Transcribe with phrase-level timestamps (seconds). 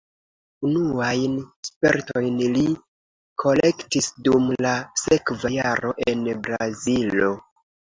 [0.69, 1.35] Unuajn
[1.67, 2.65] spertojn li
[3.45, 4.75] kolektis dum la
[5.07, 7.37] sekva jaro en Brazilo.